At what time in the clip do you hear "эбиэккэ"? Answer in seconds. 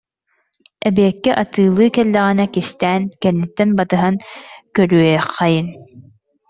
0.87-1.31